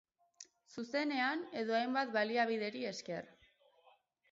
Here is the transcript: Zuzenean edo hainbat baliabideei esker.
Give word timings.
Zuzenean 0.75 1.43
edo 1.61 1.77
hainbat 1.81 2.15
baliabideei 2.17 2.83
esker. 2.95 3.31